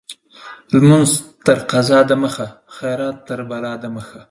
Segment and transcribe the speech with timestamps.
[0.71, 1.11] لمونځ
[1.45, 4.17] تر قضا د مخه، خيرات تر بلا د مخه.